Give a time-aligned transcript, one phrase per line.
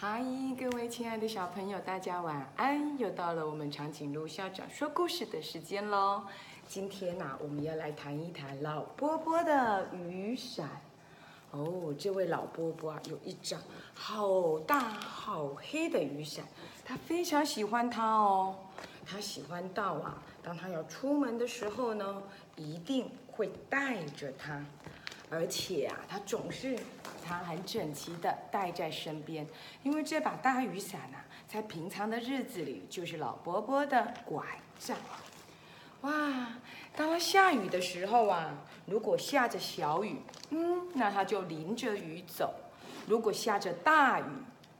[0.00, 0.22] 嗨，
[0.56, 2.96] 各位亲爱的小朋友，大家晚安！
[3.00, 6.22] 又到了我们长颈鹿校长说故事的时间喽。
[6.68, 10.68] 今天呢、我们要来谈一谈老波波的雨伞。
[11.50, 13.60] 哦，这位老波波啊，有一张
[13.92, 16.44] 好大好黑的雨伞，
[16.84, 18.54] 他非常喜欢它哦。
[19.04, 22.22] 他喜欢到啊，当他要出门的时候呢，
[22.54, 24.64] 一定会带着它。
[25.28, 26.78] 而且啊，他总是
[27.28, 29.46] 他很整齐的带在身边，
[29.82, 34.42] 因为这把大雨伞啊，在平常的日子里就是老伯伯的拐
[34.78, 34.96] 杖。
[36.02, 36.12] 哇，
[36.96, 38.54] 当他下雨的时候啊，
[38.86, 42.48] 如果下着小雨，嗯，那他就淋着雨走；
[43.06, 44.24] 如果下着大雨，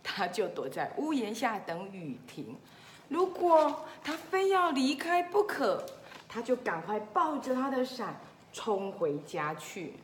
[0.03, 2.55] 他就躲在屋檐下等雨停；
[3.09, 5.85] 如果他非要离开不可，
[6.29, 8.19] 他就赶快抱着他的伞
[8.53, 9.95] 冲回家去。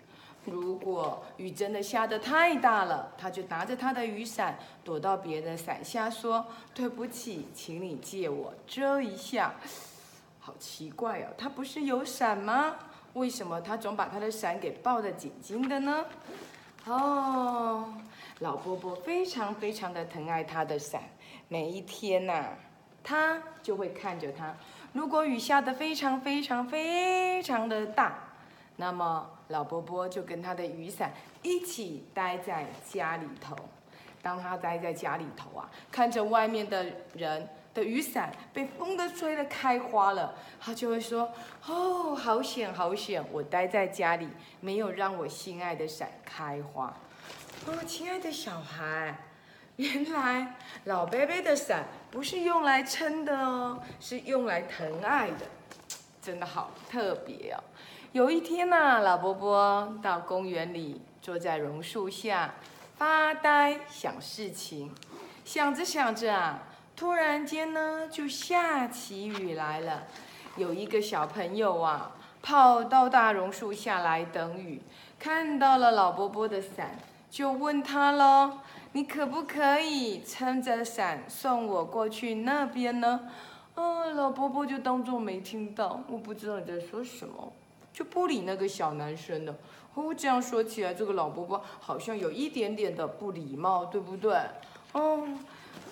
[0.45, 6.45] 如果雨真的下得太大了，他就拿着他的雨伞躲到别人的伞下，说
[6.75, 9.55] ：“对不起，请你借我遮一下。”
[10.41, 12.77] 好奇怪哦，他不是有伞吗？
[13.15, 16.05] 为什么他总把他的伞给抱得紧紧的呢？
[16.87, 17.95] 哦，
[18.41, 21.03] 老伯伯非常非常的疼爱他的伞，
[21.49, 22.51] 每一天呐、
[23.03, 24.55] 他就会看着它。
[24.93, 28.19] 如果雨下得非常非常非常的大，
[28.77, 33.57] 那么老伯伯就跟他的雨伞一起待在家里头。
[34.23, 41.31] 当他待在家里头啊，看着外面的人的雨伞被风的吹得开花了，他就会说
[41.67, 43.23] ：“哦，好险好险！
[43.31, 44.27] 我待在家里，
[44.61, 46.87] 没有让我心爱的伞开花。”
[47.69, 49.15] 哦，亲爱的小孩，
[49.77, 55.45] 原来老贝贝的伞不是用来撑的哦，是用来疼爱的，
[56.23, 57.63] 真的好特别哦。
[58.15, 62.55] 有一天呐、老伯伯到公园里，坐在榕树下
[62.95, 64.95] 发呆想事情，
[65.45, 66.63] 想着想着啊，
[66.95, 70.05] 突然间呢，就下起雨来了。
[70.57, 74.81] 有一个小朋友啊，跑到大榕树下来等雨，
[75.19, 76.97] 看到了老伯伯的伞，
[77.29, 78.61] 就问他喽
[78.95, 83.23] ：“你可不可以撑着伞送我过去那边呢？”
[83.75, 87.53] 啊，老伯伯就当做没听到，我不知道你在说什么。
[87.95, 89.57] 就不理那个小男生了。
[89.95, 94.37] 哦，这样说起来，这个老伯伯好像有一点点的不礼貌，对不对？
[94.93, 95.25] 哦，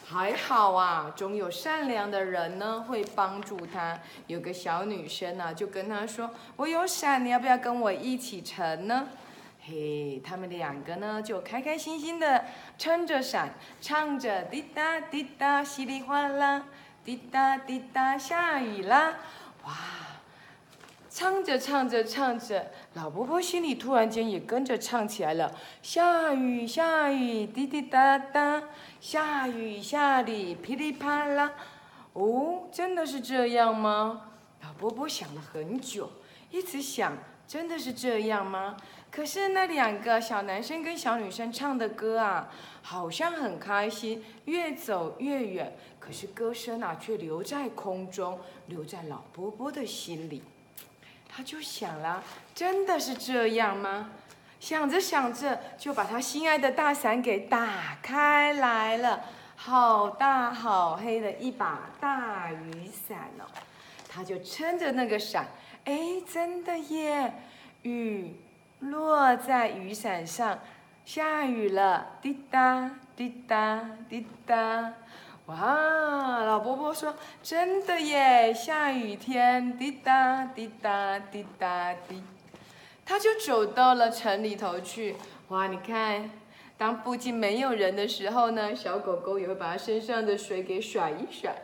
[0.04, 3.96] 还好啊，总有善良的人呢会帮助他。
[4.26, 9.06] 有个小女生呢、就跟他说：“我有伞，你要不要跟我一起撑呢？”
[9.64, 12.44] 嘿，他们两个呢就开开心心的
[12.76, 16.64] 撑着伞，唱着滴答滴答稀里哗啦，
[17.04, 19.14] 滴答滴答下雨啦，
[19.64, 19.72] 哇！
[21.14, 25.54] 唱着唱着唱着，老伯伯心里突然间也跟着唱起来了。
[25.82, 28.62] 下雨下雨滴滴答答，
[28.98, 31.52] 下雨下里噼里啪啦。
[32.14, 34.30] 哦，真的是这样吗？
[34.62, 36.10] 老伯伯想了很久，
[36.50, 37.14] 一直想，
[37.46, 38.74] 真的是这样吗？
[39.10, 42.48] 可是那两个小男生跟小女生唱的歌啊，
[42.80, 45.76] 好像很开心，越走越远。
[46.00, 50.42] 可是歌声啊，却留在空中，留在老伯伯的心里。
[51.34, 52.22] 他就想了，
[52.54, 54.10] 真的是这样吗？
[54.60, 59.24] 想着想着，就把他心爱的大伞给打开来了，
[59.56, 63.44] 好大好黑的一把大雨伞哦。
[64.08, 65.46] 他就撑着那个伞，
[65.84, 65.98] 哎，
[66.30, 67.32] 真的耶，
[67.82, 68.36] 雨
[68.80, 70.58] 落在雨伞上，
[71.04, 74.92] 下雨了，滴答滴答滴答。
[75.52, 82.22] 哇，老伯伯说：“真的耶，下雨天，滴答滴答滴答滴。”
[83.04, 85.14] 他就走到了城里头去。
[85.48, 86.30] 哇，你看，
[86.78, 91.54] 当附近没有人的时候呢，小狗狗也会把它身上的水给甩一甩。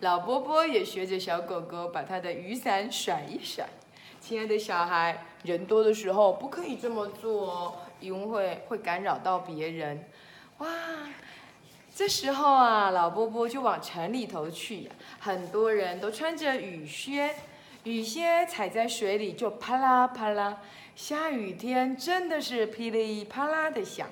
[0.00, 3.68] 老伯伯也学着小狗狗，把他的雨伞甩一甩。
[4.20, 10.04] 亲爱的小孩，人多的时候不可以这么做哦，因为会干扰到别人。
[10.58, 10.66] 哇！
[11.98, 17.34] 这时候啊，老波波就往城里头去，很多人都穿着雨靴，
[17.82, 20.58] 雨靴踩在水里就啪啦啪啦。
[20.94, 24.06] 下雨天真的是噼里啪啦的响，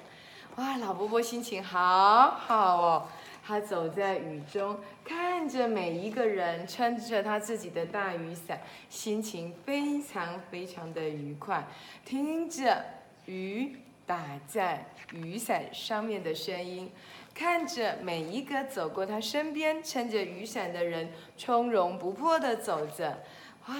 [0.56, 0.78] 哇！
[0.78, 3.08] 老波波心情好好哦，
[3.46, 8.60] 他走在雨中，看着每一个人撑着他自己的大雨伞，
[8.90, 11.64] 心情非常非常的愉快，
[12.04, 12.84] 听着
[13.26, 16.90] 雨打在雨伞上面的声音。
[17.38, 23.22] 看着每一个走过他身边撑着雨伞的人，从容不迫地走着，
[23.66, 23.76] 哇！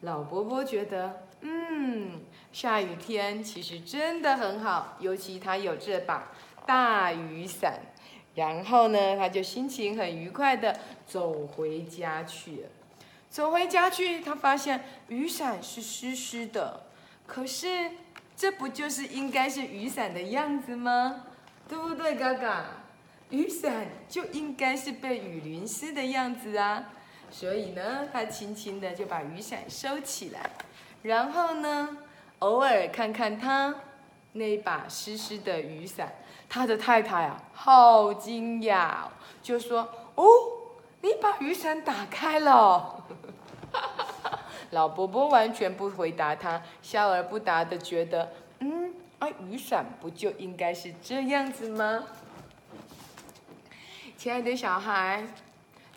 [0.00, 2.20] 老伯伯觉得，嗯，
[2.52, 6.32] 下雨天其实真的很好，尤其他有这把
[6.66, 7.80] 大雨伞，
[8.34, 10.76] 然后呢，他就心情很愉快的
[11.06, 12.64] 走回家去。
[13.30, 16.82] 走回家去，他发现雨伞是湿湿的，
[17.28, 17.92] 可是
[18.36, 21.26] 这不就是应该是雨伞的样子吗？
[21.68, 22.64] 对不对，嘎嘎？
[23.30, 26.84] 雨伞就应该是被雨淋湿的样子啊。
[27.30, 30.50] 所以呢，他轻轻的就把雨伞收起来，
[31.02, 31.96] 然后呢，
[32.38, 33.74] 偶尔看看他
[34.32, 36.12] 那把湿湿的雨伞。
[36.48, 38.98] 他的太太啊，好惊讶，
[39.42, 39.80] 就说
[40.14, 40.24] ：“哦，
[41.00, 43.04] 你把雨伞打开了。
[44.70, 52.04] ”老伯伯完全不回答他，笑而不答的觉得：“嗯，啊，雨伞不就应该是这样子吗？”
[54.18, 55.26] 亲爱的小孩，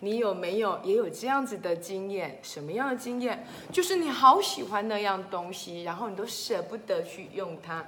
[0.00, 2.38] 你有没有也有这样子的经验？
[2.42, 3.44] 什么样的经验？
[3.72, 7.84] 就是你好喜欢那样东西，然后你都舍不得去用它。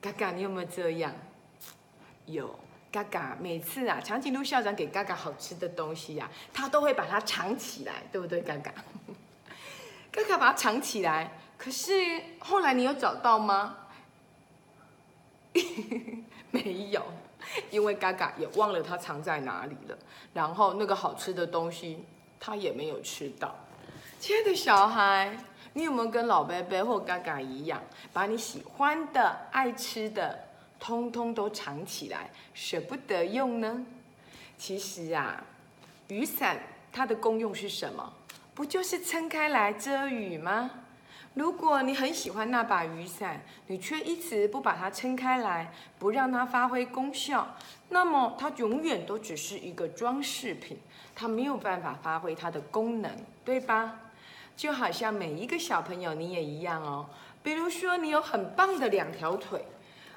[0.00, 1.12] 嘎嘎，你有没有这样？
[2.26, 2.58] 有
[2.90, 8.40] 嘎嘎，每次啊，长颈鹿校长给嘎嘎好吃的东西呀，他都会把它藏起来，对不对？
[8.40, 8.72] 嘎嘎，
[10.12, 11.32] 嘎嘎把它藏起来。
[11.56, 11.92] 可是
[12.38, 13.76] 后来你有找到吗？
[16.50, 17.02] 没有，
[17.70, 19.98] 因为嘎嘎也忘了它藏在哪里了。
[20.32, 22.04] 然后那个好吃的东西，
[22.38, 23.54] 他也没有吃到。
[24.18, 25.36] 亲爱的小孩，
[25.72, 27.82] 你有没有跟老贝贝或嘎嘎一样，
[28.12, 30.38] 把你喜欢的、爱吃的？
[30.78, 33.84] 通通都藏起来，舍不得用呢。
[34.56, 35.44] 其实啊，
[36.08, 36.58] 雨伞
[36.90, 38.12] 它的功用是什么？
[38.54, 40.70] 不就是撑开来遮雨吗？
[41.40, 47.56] 如果你很喜欢那把雨伞，你却一直不把它撑开来，不让它发挥功效，
[47.88, 50.78] 那么它永远都只是一个装饰品，
[51.14, 53.10] 它没有办法发挥它的功能，
[53.42, 54.00] 对吧？
[54.54, 57.06] 就好像每一个小朋友，你也一样哦。
[57.42, 59.64] 比如说，你有很棒的两条腿。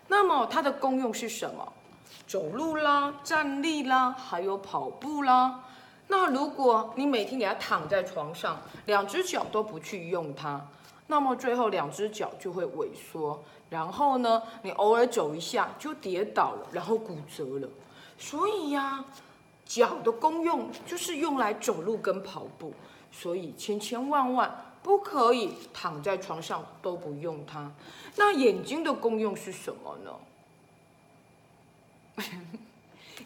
[0.09, 1.71] 那么它的功用是什么？
[2.27, 5.63] 走路啦，站立啦，还有跑步啦。
[6.09, 10.59] 那如果你每天给它躺在床上，两只脚都不去用它，
[11.07, 13.43] 那么最后两只脚就会萎缩。
[13.69, 17.67] 然后呢，你偶尔走一下就跌倒了，然后骨折了。
[18.17, 19.03] 所以呀，
[19.65, 22.73] 脚的功用就是用来走路跟跑步。
[23.11, 24.69] 所以千千万万。
[24.83, 27.71] 不可以躺在床上都不用它。
[28.17, 30.11] 那眼睛的功用是什么呢？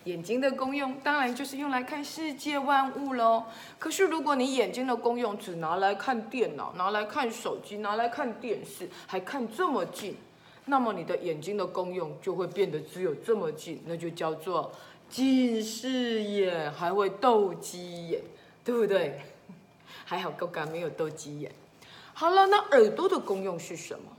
[0.06, 3.44] 眼睛的功用当然就是用来看世界万物喽。
[3.78, 10.16] 可是如果你眼睛的功用只拿来看电脑、拿来看手机、拿来看电视，还看这么近，
[10.66, 14.72] 那么你的眼睛的功用就会变得只有这么近，那就叫做
[15.10, 18.22] 近视眼，还会斗鸡眼，
[18.64, 19.20] 对不对？
[20.06, 21.52] 还好哥哥没有斗鸡眼。
[22.14, 24.12] 好了，那耳朵的功用是什么？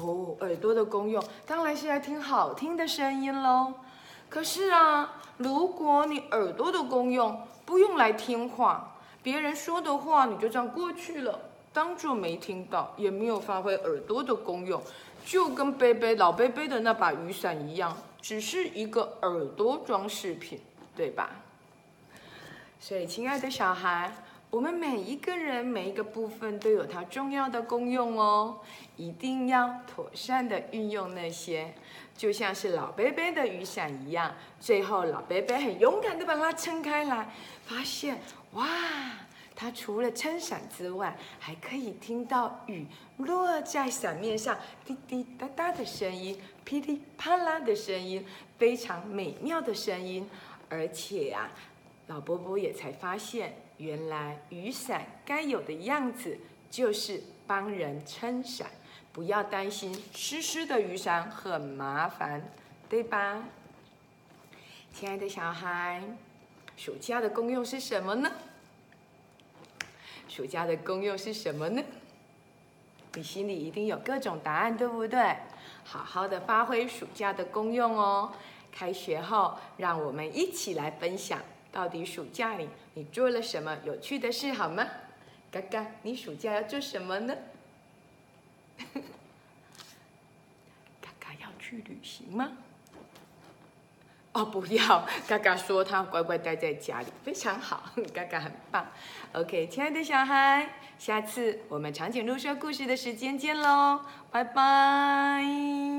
[0.00, 3.72] 哦，耳朵的功用当然是来听好听的声音喽。
[4.28, 11.40] 可是啊，如果你耳朵的功用不用来听话，别人说的话你就这样过去了，
[11.72, 14.82] 当做没听到，也没有发挥耳朵的功用，
[15.24, 20.60] 就跟贝贝老贝贝的那把雨伞一样，只是一个耳朵装饰品，
[20.94, 21.30] 对吧？
[22.80, 24.12] 所以，亲爱的小孩。
[24.50, 28.60] 我们每一个人每一个部分都有它重要的功用哦，
[28.96, 31.74] 一定要妥善的运用那些，
[32.18, 34.34] 就像是老伯伯的雨伞一样。
[34.60, 37.30] 最后老伯伯很勇敢的把它撑开来，
[37.64, 38.20] 发现
[38.52, 38.66] 哇，
[39.54, 42.84] 它除了撑伞之外，还可以听到雨
[43.18, 48.26] 落在伞面上滴滴答答的声音，噼里啪啦的声音，
[48.58, 50.28] 非常美妙的声音。
[50.68, 51.50] 而且啊，
[52.08, 53.54] 老伯伯也才发现。
[53.78, 56.36] 原来雨伞该有的样子
[56.68, 58.68] 就是帮人撑伞，
[59.18, 62.40] 不要担心湿湿的雨伞很麻烦，
[62.88, 63.42] 对吧？
[64.94, 66.00] 亲爱的小孩，
[66.76, 68.30] 暑假的功用是什么呢？
[70.28, 71.82] 暑假的功用是什么呢？
[73.14, 75.36] 你心里一定有各种答案，对不对？
[75.82, 78.32] 好好的发挥暑假的功用哦！
[78.70, 81.40] 开学后，让我们一起来分享。
[81.72, 84.86] 到底暑假里你做了什么有趣的事好吗？
[85.50, 87.34] 嘎嘎，你暑假要做什么呢？
[91.00, 92.52] 嘎嘎要去旅行吗？
[94.32, 95.04] 哦，不要！
[95.26, 97.90] 嘎嘎说他乖乖待在家里，非常好。
[98.14, 98.86] 嘎嘎很棒。
[99.32, 100.68] OK，亲爱的小孩，
[100.98, 105.97] 下次我们长颈鹿说故事的时间见喽，拜拜。